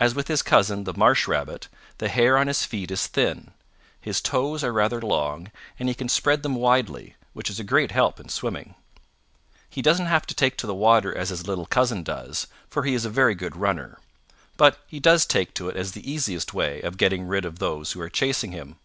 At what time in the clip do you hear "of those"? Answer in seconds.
17.44-17.92